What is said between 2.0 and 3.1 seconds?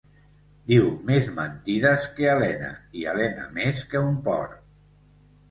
que alena i